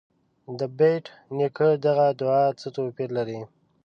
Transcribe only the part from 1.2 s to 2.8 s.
نیکه دغه دعا څه